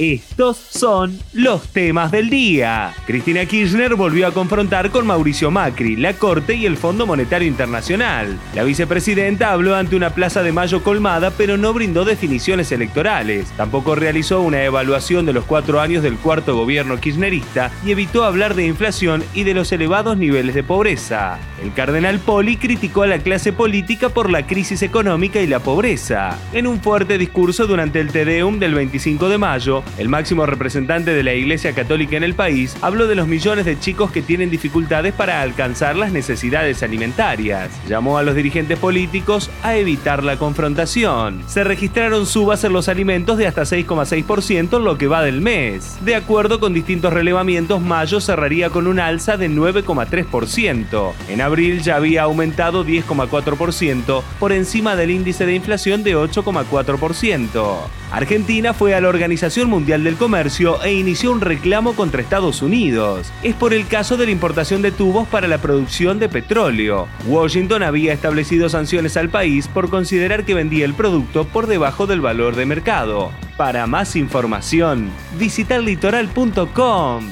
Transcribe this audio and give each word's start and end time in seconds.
Estos 0.00 0.56
son 0.56 1.18
los 1.34 1.68
temas 1.68 2.10
del 2.10 2.30
día. 2.30 2.94
Cristina 3.06 3.44
Kirchner 3.44 3.96
volvió 3.96 4.26
a 4.26 4.32
confrontar 4.32 4.88
con 4.88 5.06
Mauricio 5.06 5.50
Macri, 5.50 5.94
la 5.94 6.14
Corte 6.14 6.54
y 6.54 6.64
el 6.64 6.78
Fondo 6.78 7.06
Monetario 7.06 7.46
Internacional. 7.46 8.38
La 8.54 8.64
vicepresidenta 8.64 9.52
habló 9.52 9.76
ante 9.76 9.96
una 9.96 10.14
plaza 10.14 10.42
de 10.42 10.52
mayo 10.52 10.82
colmada, 10.82 11.30
pero 11.36 11.58
no 11.58 11.74
brindó 11.74 12.06
definiciones 12.06 12.72
electorales. 12.72 13.52
Tampoco 13.58 13.94
realizó 13.94 14.40
una 14.40 14.64
evaluación 14.64 15.26
de 15.26 15.34
los 15.34 15.44
cuatro 15.44 15.82
años 15.82 16.02
del 16.02 16.16
cuarto 16.16 16.56
gobierno 16.56 16.98
kirchnerista 16.98 17.70
y 17.84 17.90
evitó 17.90 18.24
hablar 18.24 18.54
de 18.54 18.64
inflación 18.64 19.22
y 19.34 19.42
de 19.42 19.52
los 19.52 19.70
elevados 19.70 20.16
niveles 20.16 20.54
de 20.54 20.62
pobreza. 20.62 21.38
El 21.62 21.74
cardenal 21.74 22.20
Poli 22.20 22.56
criticó 22.56 23.02
a 23.02 23.06
la 23.06 23.18
clase 23.18 23.52
política 23.52 24.08
por 24.08 24.30
la 24.30 24.46
crisis 24.46 24.80
económica 24.80 25.42
y 25.42 25.46
la 25.46 25.58
pobreza. 25.58 26.38
En 26.54 26.66
un 26.66 26.80
fuerte 26.80 27.18
discurso 27.18 27.66
durante 27.66 28.00
el 28.00 28.10
Tedeum 28.10 28.58
del 28.58 28.72
25 28.72 29.28
de 29.28 29.36
mayo, 29.36 29.84
el 29.98 30.08
máximo 30.08 30.46
representante 30.46 31.12
de 31.12 31.22
la 31.22 31.34
Iglesia 31.34 31.74
Católica 31.74 32.16
en 32.16 32.24
el 32.24 32.34
país, 32.34 32.76
habló 32.80 33.06
de 33.06 33.14
los 33.14 33.28
millones 33.28 33.64
de 33.64 33.78
chicos 33.78 34.10
que 34.10 34.22
tienen 34.22 34.50
dificultades 34.50 35.12
para 35.12 35.42
alcanzar 35.42 35.96
las 35.96 36.12
necesidades 36.12 36.82
alimentarias. 36.82 37.70
Llamó 37.88 38.18
a 38.18 38.22
los 38.22 38.34
dirigentes 38.34 38.78
políticos 38.78 39.50
a 39.62 39.76
evitar 39.76 40.24
la 40.24 40.36
confrontación. 40.36 41.42
Se 41.46 41.64
registraron 41.64 42.26
subas 42.26 42.64
en 42.64 42.72
los 42.72 42.88
alimentos 42.88 43.38
de 43.38 43.46
hasta 43.46 43.62
6,6% 43.62 44.76
en 44.76 44.84
lo 44.84 44.98
que 44.98 45.06
va 45.06 45.22
del 45.22 45.40
mes. 45.40 45.98
De 46.04 46.14
acuerdo 46.14 46.60
con 46.60 46.72
distintos 46.72 47.12
relevamientos, 47.12 47.80
mayo 47.80 48.20
cerraría 48.20 48.70
con 48.70 48.86
un 48.86 49.00
alza 49.00 49.36
de 49.36 49.50
9,3%. 49.50 51.12
En 51.28 51.40
abril 51.40 51.82
ya 51.82 51.96
había 51.96 52.22
aumentado 52.22 52.84
10,4% 52.84 54.22
por 54.38 54.52
encima 54.52 54.96
del 54.96 55.10
índice 55.10 55.46
de 55.46 55.54
inflación 55.54 56.02
de 56.02 56.16
8,4%. 56.16 57.99
Argentina 58.10 58.74
fue 58.74 58.94
a 58.94 59.00
la 59.00 59.08
Organización 59.08 59.70
Mundial 59.70 60.02
del 60.02 60.16
Comercio 60.16 60.82
e 60.82 60.92
inició 60.92 61.30
un 61.30 61.40
reclamo 61.40 61.94
contra 61.94 62.20
Estados 62.20 62.60
Unidos. 62.60 63.32
Es 63.42 63.54
por 63.54 63.72
el 63.72 63.86
caso 63.86 64.16
de 64.16 64.26
la 64.26 64.32
importación 64.32 64.82
de 64.82 64.90
tubos 64.90 65.28
para 65.28 65.46
la 65.46 65.58
producción 65.58 66.18
de 66.18 66.28
petróleo. 66.28 67.06
Washington 67.26 67.84
había 67.84 68.12
establecido 68.12 68.68
sanciones 68.68 69.16
al 69.16 69.28
país 69.28 69.68
por 69.68 69.90
considerar 69.90 70.44
que 70.44 70.54
vendía 70.54 70.84
el 70.84 70.94
producto 70.94 71.44
por 71.44 71.68
debajo 71.68 72.06
del 72.06 72.20
valor 72.20 72.56
de 72.56 72.66
mercado. 72.66 73.30
Para 73.56 73.86
más 73.86 74.16
información, 74.16 75.10
visita 75.38 75.78
litoral.com. 75.78 77.30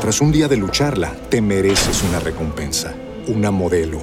Tras 0.00 0.20
un 0.20 0.32
día 0.32 0.48
de 0.48 0.58
lucharla, 0.58 1.14
te 1.30 1.40
mereces 1.40 2.02
una 2.02 2.20
recompensa, 2.20 2.94
una 3.26 3.50
modelo, 3.50 4.02